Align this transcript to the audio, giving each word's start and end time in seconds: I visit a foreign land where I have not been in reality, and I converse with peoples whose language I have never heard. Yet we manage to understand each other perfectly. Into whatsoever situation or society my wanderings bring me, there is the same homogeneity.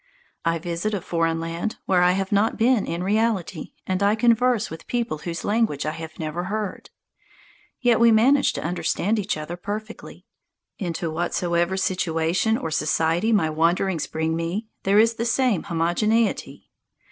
I 0.43 0.57
visit 0.57 0.95
a 0.95 0.99
foreign 1.01 1.39
land 1.39 1.75
where 1.85 2.01
I 2.01 2.13
have 2.13 2.31
not 2.31 2.57
been 2.57 2.87
in 2.87 3.03
reality, 3.03 3.73
and 3.85 4.01
I 4.01 4.15
converse 4.15 4.71
with 4.71 4.87
peoples 4.87 5.21
whose 5.25 5.43
language 5.45 5.85
I 5.85 5.91
have 5.91 6.17
never 6.17 6.45
heard. 6.45 6.89
Yet 7.81 7.99
we 7.99 8.11
manage 8.11 8.51
to 8.53 8.63
understand 8.63 9.19
each 9.19 9.37
other 9.37 9.55
perfectly. 9.55 10.25
Into 10.79 11.11
whatsoever 11.11 11.77
situation 11.77 12.57
or 12.57 12.71
society 12.71 13.31
my 13.31 13.51
wanderings 13.51 14.07
bring 14.07 14.35
me, 14.35 14.69
there 14.85 14.97
is 14.97 15.13
the 15.13 15.23
same 15.25 15.61
homogeneity. 15.65 16.71